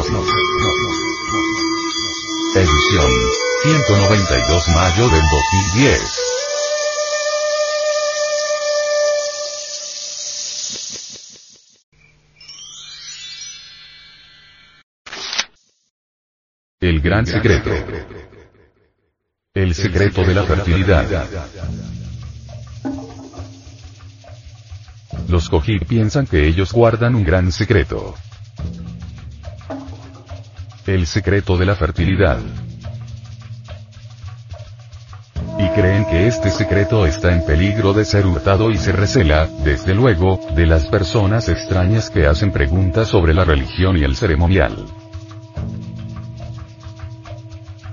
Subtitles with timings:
[0.00, 0.16] Edición
[3.64, 6.20] 192 mayo del 2010.
[16.80, 17.70] El gran secreto.
[19.52, 21.28] El secreto de la fertilidad.
[25.28, 28.14] Los Koji piensan que ellos guardan un gran secreto.
[30.90, 32.40] El secreto de la fertilidad.
[35.56, 39.94] Y creen que este secreto está en peligro de ser hurtado y se recela, desde
[39.94, 44.84] luego, de las personas extrañas que hacen preguntas sobre la religión y el ceremonial.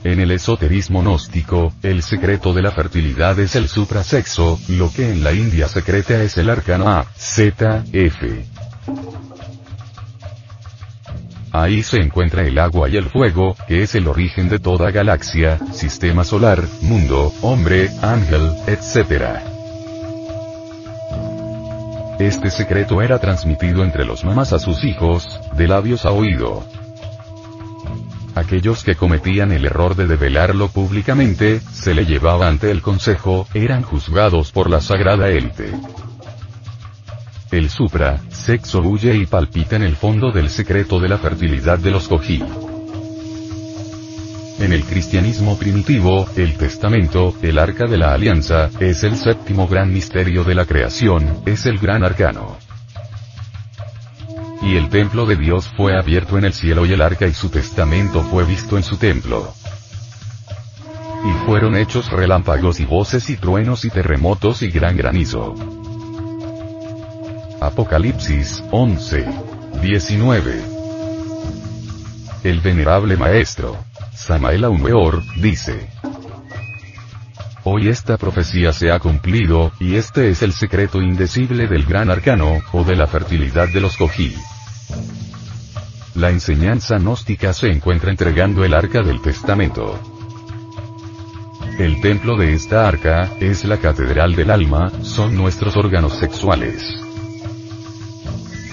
[0.04, 5.24] En el esoterismo gnóstico, el secreto de la fertilidad es el suprasexo, lo que en
[5.24, 8.57] la India secreta es el arcano A, Z, F.
[11.60, 15.58] Ahí se encuentra el agua y el fuego, que es el origen de toda galaxia,
[15.72, 19.40] sistema solar, mundo, hombre, ángel, etc.
[22.20, 26.64] Este secreto era transmitido entre los mamás a sus hijos, de labios a oído.
[28.36, 33.82] Aquellos que cometían el error de develarlo públicamente, se le llevaba ante el consejo, eran
[33.82, 35.74] juzgados por la sagrada élite.
[37.50, 41.92] El supra, sexo huye y palpita en el fondo del secreto de la fertilidad de
[41.92, 42.44] los Koji.
[44.60, 49.94] En el cristianismo primitivo, el testamento, el arca de la alianza, es el séptimo gran
[49.94, 52.58] misterio de la creación, es el gran arcano.
[54.62, 57.48] Y el templo de Dios fue abierto en el cielo y el arca y su
[57.48, 59.54] testamento fue visto en su templo.
[61.24, 65.77] Y fueron hechos relámpagos y voces y truenos y terremotos y gran granizo.
[67.60, 69.26] Apocalipsis 11.
[69.82, 70.64] 19.
[72.44, 73.76] El venerable maestro,
[74.14, 75.90] Samael Aumeor, dice.
[77.64, 82.60] Hoy esta profecía se ha cumplido, y este es el secreto indecible del gran arcano,
[82.74, 84.36] o de la fertilidad de los Koji.
[86.14, 90.00] La enseñanza gnóstica se encuentra entregando el arca del testamento.
[91.80, 97.07] El templo de esta arca, es la catedral del alma, son nuestros órganos sexuales.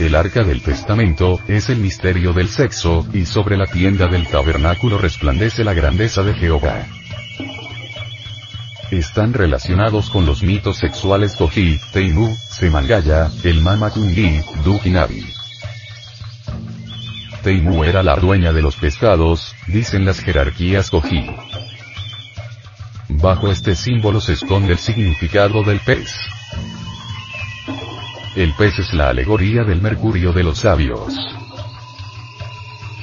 [0.05, 4.99] El arca del testamento, es el misterio del sexo, y sobre la tienda del tabernáculo
[4.99, 6.87] resplandece la grandeza de Jehová
[8.99, 15.25] están relacionados con los mitos sexuales Koji, Teimu, Semangaya, el Mama Kungi, Dukinabi.
[17.43, 21.27] Teimu era la dueña de los pescados, dicen las jerarquías Koji.
[23.09, 26.15] Bajo este símbolo se esconde el significado del pez.
[28.37, 31.15] El pez es la alegoría del mercurio de los sabios.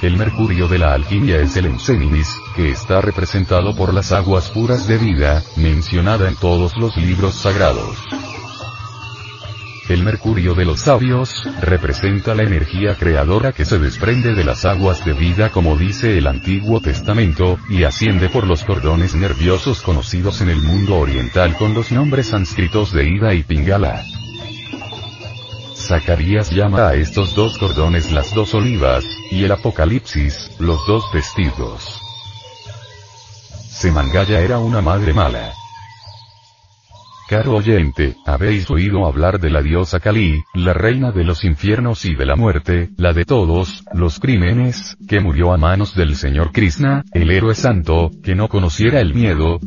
[0.02, 4.86] El mercurio de la alquimia es el Enseninis, que está representado por las aguas puras
[4.86, 7.96] de vida, mencionada en todos los libros sagrados.
[9.88, 15.02] El mercurio de los sabios, representa la energía creadora que se desprende de las aguas
[15.06, 20.50] de vida como dice el Antiguo Testamento, y asciende por los cordones nerviosos conocidos en
[20.50, 24.04] el mundo oriental con los nombres sánscritos de Ida y Pingala.
[25.92, 32.00] Zacarías llama a estos dos cordones las dos olivas, y el Apocalipsis, los dos testigos.
[33.68, 35.52] Semangaya era una madre mala.
[37.28, 42.14] Caro oyente, habéis oído hablar de la diosa Kali, la reina de los infiernos y
[42.14, 47.04] de la muerte, la de todos, los crímenes, que murió a manos del señor Krishna,
[47.12, 49.60] el héroe santo, que no conociera el miedo,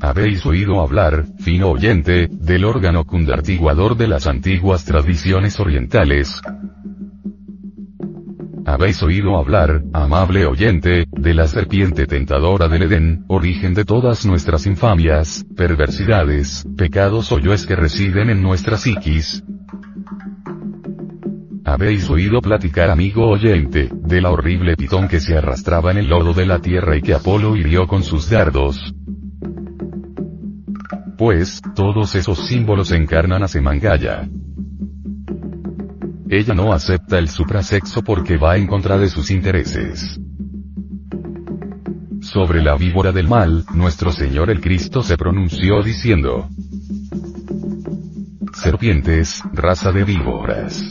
[0.00, 6.40] habéis oído hablar, fino oyente, del órgano cundartiguador de las antiguas tradiciones orientales.
[8.66, 14.66] Habéis oído hablar, amable oyente, de la serpiente tentadora del Edén, origen de todas nuestras
[14.66, 19.42] infamias, perversidades, pecados o yoes que residen en nuestra psiquis.
[21.64, 26.32] Habéis oído platicar amigo oyente, de la horrible pitón que se arrastraba en el lodo
[26.32, 28.94] de la tierra y que Apolo hirió con sus dardos,
[31.20, 34.26] pues, todos esos símbolos encarnan a Semangaya.
[36.30, 40.18] Ella no acepta el suprasexo porque va en contra de sus intereses.
[42.22, 46.48] Sobre la víbora del mal, nuestro Señor el Cristo se pronunció diciendo,
[48.54, 50.90] Serpientes, raza de víboras.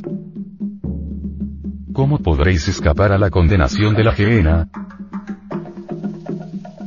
[1.91, 4.69] ¿Cómo podréis escapar a la condenación de la gehenna?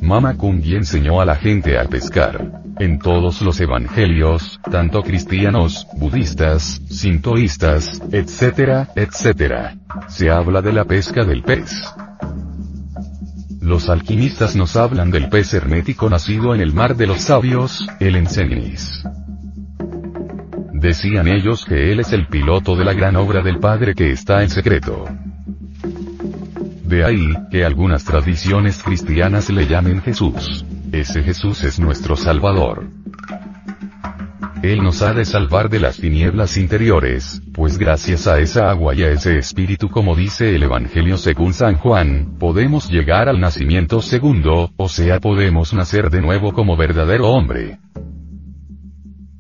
[0.00, 2.61] Mama Kungi enseñó a la gente a pescar.
[2.82, 9.76] En todos los evangelios, tanto cristianos, budistas, sintoístas, etcétera, etcétera,
[10.08, 11.80] se habla de la pesca del pez.
[13.60, 18.16] Los alquimistas nos hablan del pez hermético nacido en el mar de los sabios, el
[18.16, 19.04] Enseninis.
[20.72, 24.42] Decían ellos que él es el piloto de la gran obra del Padre que está
[24.42, 25.04] en secreto.
[26.82, 30.64] De ahí, que algunas tradiciones cristianas le llamen Jesús.
[30.92, 32.86] Ese Jesús es nuestro Salvador.
[34.62, 39.02] Él nos ha de salvar de las tinieblas interiores, pues gracias a esa agua y
[39.02, 44.70] a ese espíritu como dice el Evangelio según San Juan, podemos llegar al nacimiento segundo,
[44.76, 47.78] o sea podemos nacer de nuevo como verdadero hombre.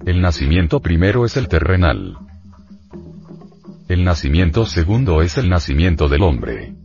[0.06, 2.16] El nacimiento primero es el terrenal.
[3.88, 6.81] El nacimiento segundo es el nacimiento del hombre.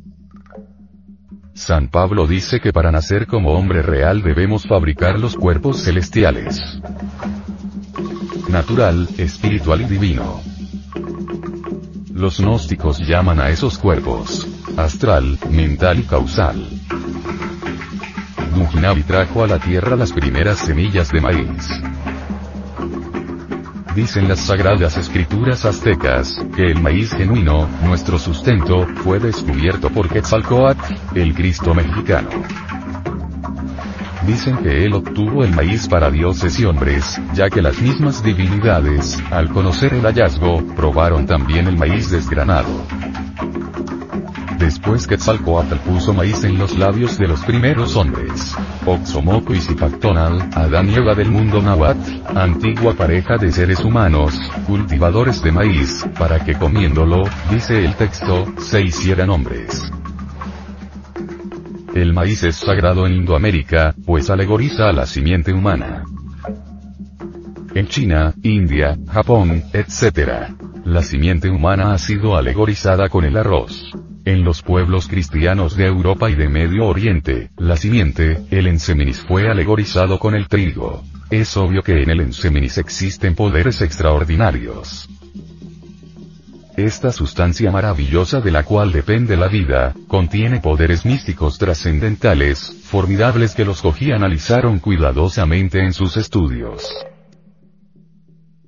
[1.57, 6.61] San Pablo dice que para nacer como hombre real debemos fabricar los cuerpos celestiales.
[8.47, 10.39] Natural, espiritual y divino.
[12.13, 16.63] Los gnósticos llaman a esos cuerpos astral, mental y causal.
[18.55, 21.81] Nujinabi trajo a la tierra las primeras semillas de maíz
[23.97, 30.93] dicen las sagradas escrituras aztecas, que el maíz genuino, nuestro sustento, fue descubierto por Quetzalcoatl,
[31.15, 32.29] el Cristo mexicano.
[34.27, 39.17] Dicen que él obtuvo el maíz para dioses y hombres, ya que las mismas divinidades,
[39.31, 42.69] al conocer el hallazgo, probaron también el maíz desgranado.
[44.57, 48.55] Después Quetzalcoatl puso maíz en los labios de los primeros hombres.
[48.85, 54.33] Oxomoco y Zipactonal, Adán y Eva del mundo náhuatl, antigua pareja de seres humanos,
[54.65, 59.91] cultivadores de maíz, para que comiéndolo, dice el texto, se hicieran hombres.
[61.93, 66.03] El maíz es sagrado en Indoamérica, pues alegoriza a la simiente humana.
[67.75, 70.55] En China, India, Japón, etc.
[70.83, 73.93] La simiente humana ha sido alegorizada con el arroz.
[74.27, 79.49] En los pueblos cristianos de Europa y de Medio Oriente, la simiente, el enseminis fue
[79.49, 81.01] alegorizado con el trigo.
[81.29, 85.07] Es obvio que en el enseminis existen poderes extraordinarios.
[86.75, 93.63] Esta sustancia maravillosa de la cual depende la vida, contiene poderes místicos trascendentales, formidables que
[93.63, 96.85] los Cogí analizaron cuidadosamente en sus estudios.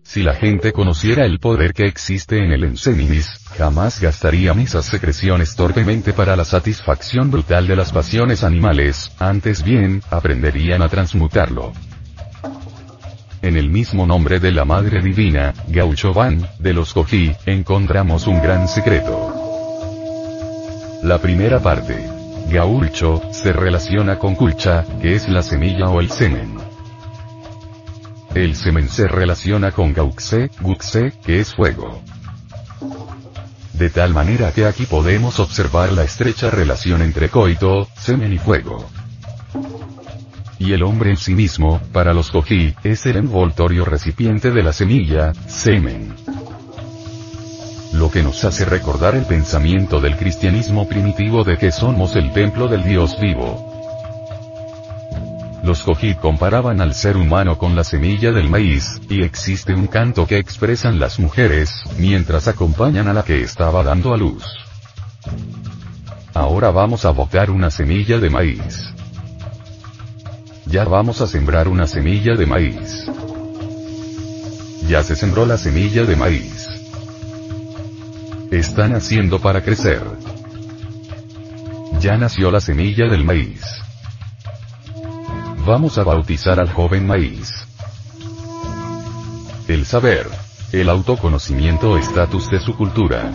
[0.10, 5.56] Si la gente conociera el poder que existe en el enseminis, jamás gastaría esas secreciones
[5.56, 11.74] torpemente para la satisfacción brutal de las pasiones animales, antes bien, aprenderían a transmutarlo.
[13.44, 18.68] En el mismo nombre de la Madre Divina, Gauchoban, de los Cojí, encontramos un gran
[18.68, 19.32] secreto.
[21.04, 22.10] La primera parte.
[22.50, 26.59] Gaulcho, se relaciona con Culcha, que es la semilla o el semen.
[28.36, 32.02] El semen se relaciona con Gauxe, Guxe, que es fuego.
[33.74, 38.86] De tal manera que aquí podemos observar la estrecha relación entre coito, semen y fuego.
[40.60, 44.74] Y el hombre en sí mismo, para los Koji, es el envoltorio recipiente de la
[44.74, 46.14] semilla, semen.
[47.94, 52.68] Lo que nos hace recordar el pensamiento del cristianismo primitivo de que somos el templo
[52.68, 53.69] del Dios vivo.
[55.70, 60.26] Los Koji comparaban al ser humano con la semilla del maíz, y existe un canto
[60.26, 64.44] que expresan las mujeres, mientras acompañan a la que estaba dando a luz.
[66.34, 68.90] Ahora vamos a botar una semilla de maíz.
[70.66, 73.06] Ya vamos a sembrar una semilla de maíz.
[74.88, 76.68] Ya se sembró la semilla de maíz.
[78.50, 80.02] Están haciendo para crecer.
[82.00, 83.62] Ya nació la semilla del maíz.
[85.70, 87.54] Vamos a bautizar al joven maíz.
[89.68, 90.26] El saber.
[90.72, 93.32] El autoconocimiento estatus de su cultura.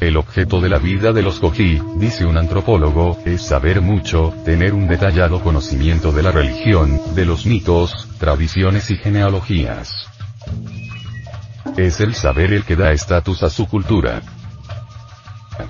[0.00, 4.72] El objeto de la vida de los Koji, dice un antropólogo, es saber mucho, tener
[4.72, 9.92] un detallado conocimiento de la religión, de los mitos, tradiciones y genealogías.
[11.76, 14.22] Es el saber el que da estatus a su cultura.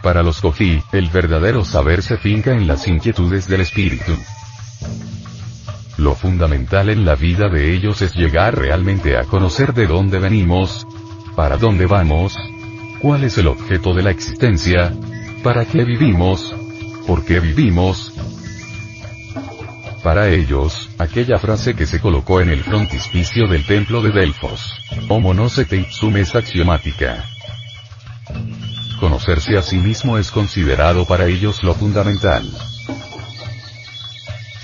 [0.03, 4.13] Para los Koji, el verdadero saber se finca en las inquietudes del espíritu.
[5.97, 10.87] Lo fundamental en la vida de ellos es llegar realmente a conocer de dónde venimos,
[11.37, 12.37] para dónde vamos,
[13.01, 14.93] cuál es el objeto de la existencia,
[15.43, 16.55] para qué vivimos,
[17.07, 18.13] por qué vivimos.
[20.03, 24.75] Para ellos, aquella frase que se colocó en el frontispicio del templo de Delfos,
[25.09, 27.25] Homo no se te es axiomática.
[29.01, 32.45] Conocerse a sí mismo es considerado para ellos lo fundamental.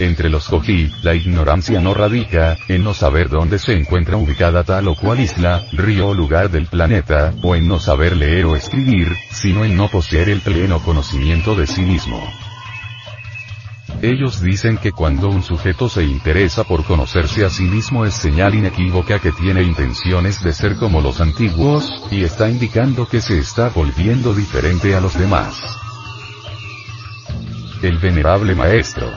[0.01, 4.89] Entre los Koji, la ignorancia no radica, en no saber dónde se encuentra ubicada tal
[4.89, 9.15] o cual isla, río o lugar del planeta, o en no saber leer o escribir,
[9.31, 12.19] sino en no poseer el pleno conocimiento de sí mismo.
[14.01, 18.55] Ellos dicen que cuando un sujeto se interesa por conocerse a sí mismo es señal
[18.55, 23.69] inequívoca que tiene intenciones de ser como los antiguos, y está indicando que se está
[23.69, 25.61] volviendo diferente a los demás.
[27.83, 29.11] El venerable maestro,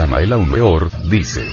[0.00, 1.46] Samael Aumeor, dice.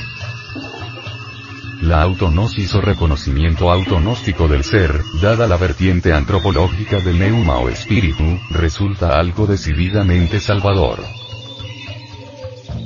[1.81, 8.23] La autonosis o reconocimiento autonóstico del ser, dada la vertiente antropológica del neuma o espíritu,
[8.51, 11.03] resulta algo decididamente salvador.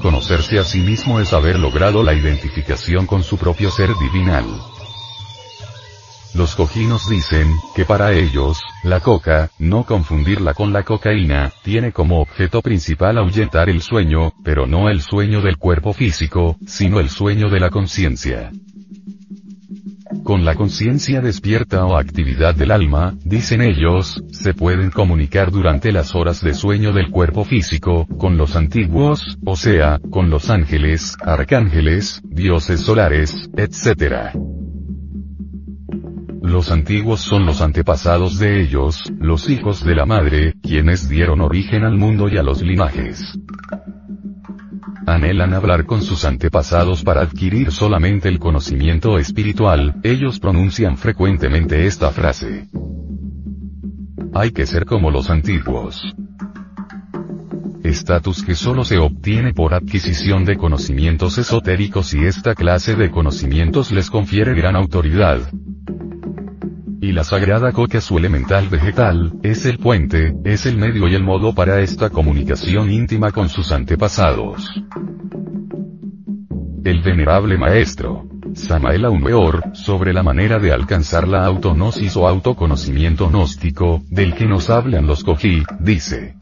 [0.02, 4.46] Conocerse a sí mismo es haber logrado la identificación con su propio ser divinal.
[6.34, 12.22] Los cojinos dicen, que para ellos, la coca, no confundirla con la cocaína, tiene como
[12.22, 17.50] objeto principal ahuyentar el sueño, pero no el sueño del cuerpo físico, sino el sueño
[17.50, 18.50] de la conciencia.
[20.24, 26.16] Con la conciencia despierta o actividad del alma, dicen ellos, se pueden comunicar durante las
[26.16, 32.22] horas de sueño del cuerpo físico, con los antiguos, o sea, con los ángeles, arcángeles,
[32.24, 34.32] dioses solares, etc.
[36.52, 41.86] Los antiguos son los antepasados de ellos, los hijos de la madre, quienes dieron origen
[41.86, 43.40] al mundo y a los linajes.
[45.08, 52.12] Anhelan hablar con sus antepasados para adquirir solamente el conocimiento espiritual, ellos pronuncian frecuentemente esta
[52.12, 52.68] frase.
[54.34, 56.04] Hay que ser como los antiguos.
[57.82, 63.94] Estatus que solo se obtiene por adquisición de conocimientos esotéricos y esta clase de conocimientos
[63.94, 65.40] les confiere gran autoridad,
[67.02, 71.24] y la sagrada coca su elemental vegetal, es el puente, es el medio y el
[71.24, 74.72] modo para esta comunicación íntima con sus antepasados.
[76.84, 84.04] El venerable maestro, Samael Aumeor, sobre la manera de alcanzar la autonosis o autoconocimiento gnóstico,
[84.08, 86.36] del que nos hablan los Koji, dice.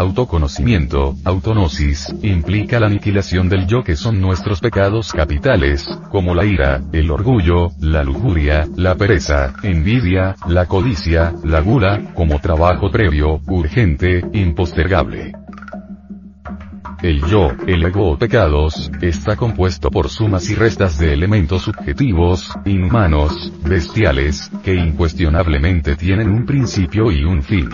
[0.00, 6.80] Autoconocimiento, autonosis, implica la aniquilación del yo que son nuestros pecados capitales, como la ira,
[6.90, 14.24] el orgullo, la lujuria, la pereza, envidia, la codicia, la gula, como trabajo previo, urgente,
[14.32, 15.32] impostergable.
[17.02, 22.50] El yo, el ego o pecados, está compuesto por sumas y restas de elementos subjetivos,
[22.64, 27.68] inhumanos, bestiales, que incuestionablemente tienen un principio y un fin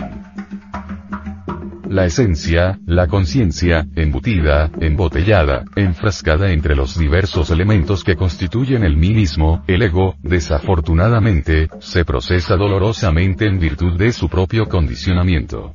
[1.89, 9.13] la esencia, la conciencia, embutida, embotellada, enfrascada entre los diversos elementos que constituyen el mí
[9.13, 15.73] mismo, el ego, desafortunadamente, se procesa dolorosamente en virtud de su propio condicionamiento.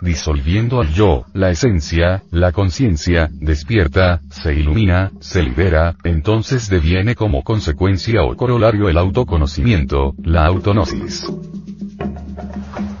[0.00, 7.42] Disolviendo al yo, la esencia, la conciencia, despierta, se ilumina, se libera, entonces deviene como
[7.42, 11.26] consecuencia o corolario el autoconocimiento, la autonosis.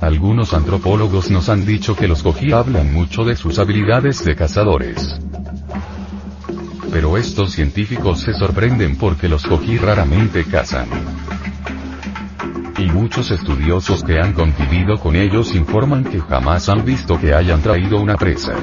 [0.00, 5.18] Algunos antropólogos nos han dicho que los Koji hablan mucho de sus habilidades de cazadores.
[6.92, 10.88] Pero estos científicos se sorprenden porque los Koji raramente cazan.
[12.78, 17.62] Y muchos estudiosos que han convivido con ellos informan que jamás han visto que hayan
[17.62, 18.54] traído una presa.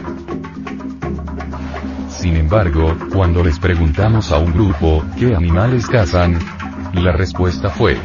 [2.09, 6.37] Sin embargo, cuando les preguntamos a un grupo, ¿qué animales cazan?
[6.93, 7.97] La respuesta fue,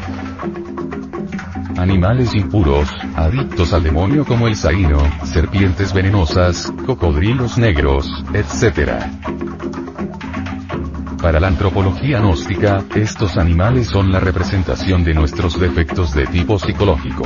[1.79, 9.05] animales impuros, adictos al demonio como el saíno, serpientes venenosas, cocodrilos negros, etc.
[11.23, 17.25] Para la antropología gnóstica, estos animales son la representación de nuestros defectos de tipo psicológico.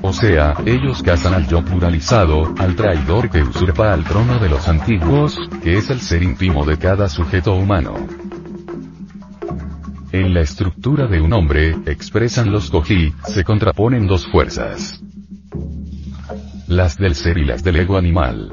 [0.00, 4.66] O sea, ellos cazan al yo pluralizado, al traidor que usurpa al trono de los
[4.68, 7.94] antiguos, que es el ser íntimo de cada sujeto humano.
[10.12, 15.02] En la estructura de un hombre, expresan los koji, se contraponen dos fuerzas.
[16.68, 18.50] Las del ser y las del ego animal.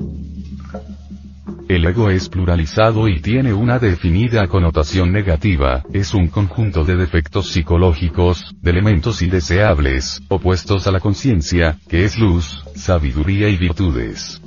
[1.67, 7.49] El ego es pluralizado y tiene una definida connotación negativa, es un conjunto de defectos
[7.49, 14.41] psicológicos, de elementos indeseables, opuestos a la conciencia, que es luz, sabiduría y virtudes.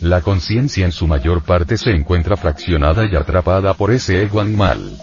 [0.00, 4.96] La conciencia en su mayor parte se encuentra fraccionada y atrapada por ese ego animal.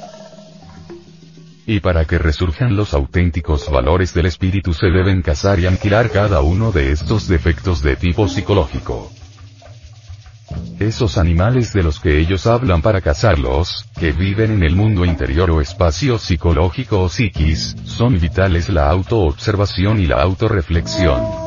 [1.67, 6.41] Y para que resurjan los auténticos valores del espíritu se deben cazar y aniquilar cada
[6.41, 9.11] uno de estos defectos de tipo psicológico.
[10.79, 15.51] Esos animales de los que ellos hablan para cazarlos, que viven en el mundo interior
[15.51, 21.44] o espacio psicológico o psiquis, son vitales la autoobservación y la autorreflexión.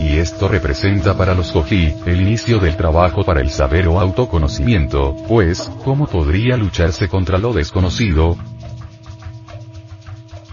[0.00, 5.14] Y esto representa para los Koji, el inicio del trabajo para el saber o autoconocimiento,
[5.28, 8.38] pues, ¿cómo podría lucharse contra lo desconocido?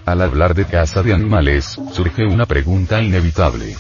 [0.06, 3.78] Al hablar de caza de animales, surge una pregunta inevitable.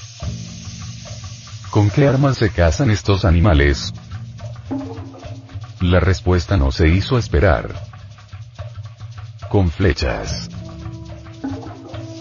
[1.69, 3.93] ¿Con qué armas se cazan estos animales?
[5.81, 7.75] La respuesta no se hizo esperar.
[9.50, 10.50] Con flechas.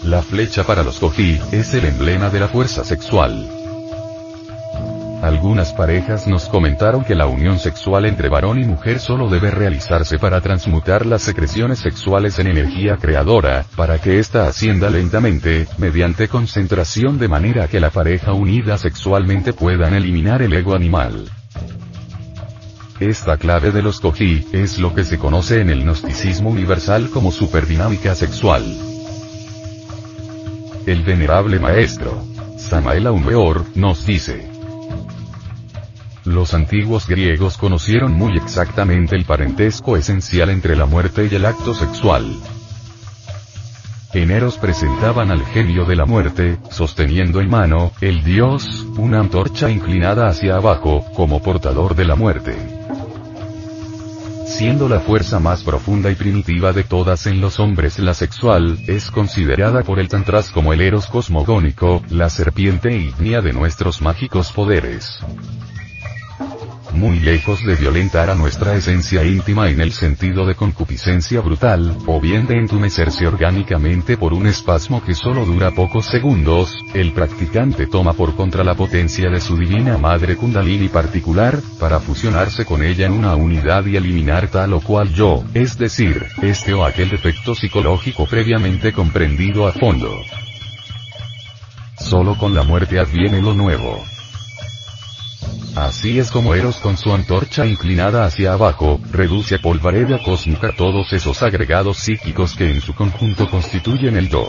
[0.07, 3.45] La flecha para los Koji, es el emblema de la fuerza sexual.
[5.21, 10.17] Algunas parejas nos comentaron que la unión sexual entre varón y mujer solo debe realizarse
[10.17, 17.19] para transmutar las secreciones sexuales en energía creadora, para que ésta ascienda lentamente, mediante concentración
[17.19, 21.29] de manera que la pareja unida sexualmente puedan eliminar el ego animal.
[23.01, 27.33] Esta clave de los Koji, es lo que se conoce en el gnosticismo universal como
[27.33, 28.86] superdinámica sexual.
[30.87, 32.23] El venerable maestro,
[32.57, 34.49] Samael Aumeor, nos dice,
[36.23, 41.73] los antiguos griegos conocieron muy exactamente el parentesco esencial entre la muerte y el acto
[41.73, 42.37] sexual.
[44.13, 49.69] En Eros presentaban al genio de la muerte, sosteniendo en mano, el dios, una antorcha
[49.69, 52.76] inclinada hacia abajo, como portador de la muerte.
[54.57, 59.11] Siendo la fuerza más profunda y primitiva de todas en los hombres la sexual, es
[59.11, 65.21] considerada por el Tantras como el Eros cosmogónico, la serpiente ígnea de nuestros mágicos poderes
[66.97, 72.19] muy lejos de violentar a nuestra esencia íntima en el sentido de concupiscencia brutal, o
[72.19, 78.13] bien de entumecerse orgánicamente por un espasmo que solo dura pocos segundos, el practicante toma
[78.13, 83.13] por contra la potencia de su divina madre kundalini particular, para fusionarse con ella en
[83.13, 88.25] una unidad y eliminar tal o cual yo, es decir, este o aquel defecto psicológico
[88.25, 90.11] previamente comprendido a fondo.
[91.97, 94.16] Solo con la muerte adviene lo nuevo.
[95.77, 101.13] Así es como Eros con su antorcha inclinada hacia abajo, reduce a polvareda cósmica todos
[101.13, 104.47] esos agregados psíquicos que en su conjunto constituyen el Do.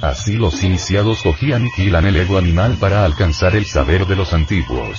[0.00, 4.98] Así los iniciados Koji aniquilan el ego animal para alcanzar el saber de los antiguos.